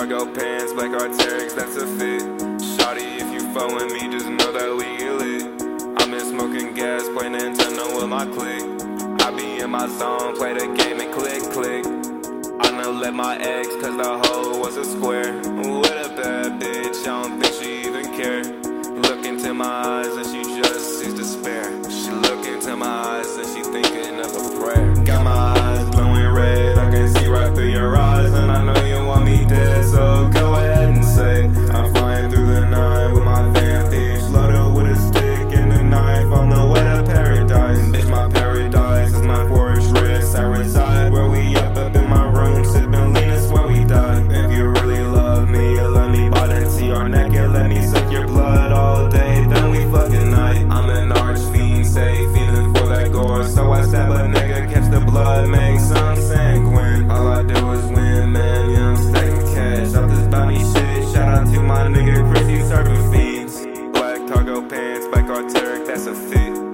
[0.00, 2.22] cargo pants, black Arc'teryx, that's a fit.
[2.72, 6.00] Shawty, if you with me, just know that we lit.
[6.00, 8.64] I'm in smoking gas, play Nintendo with my clique.
[9.20, 11.84] I be in my zone, play the game and click, click.
[12.64, 15.34] I know let my ex, cause the hoe was a square.
[15.68, 16.89] What a bad bitch,
[47.80, 49.44] me suck your blood all day.
[49.46, 50.66] Then we fucking night.
[50.70, 54.90] I'm an arch fiend, say feeling for that gore, so I stab a nigga, catch
[54.90, 57.10] the blood, make some sanguine.
[57.10, 58.70] All I do is win, man.
[58.70, 61.12] Yeah, I'm stacking cash off this bounty shit.
[61.12, 63.60] Shout out to my nigga Chris, you serving fiends.
[63.92, 66.69] Black cargo pants, black Arc'teryx, that's a fit.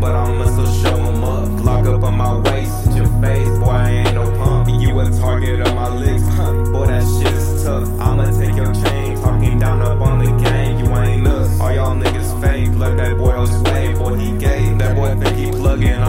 [0.00, 1.64] But I'ma still show 'em up.
[1.64, 4.68] Lock up on my waist, hit your face, boy, I ain't no punk.
[4.80, 6.52] You a target on my licks, huh?
[6.72, 7.88] Boy, that shit is tough.
[8.00, 10.78] I'ma take your chain, talking down up on the gang.
[10.78, 11.60] You ain't us.
[11.60, 13.94] All y'all niggas fake, let that boy sway.
[13.94, 14.72] Boy, he gay.
[14.78, 16.00] That boy think he plugging.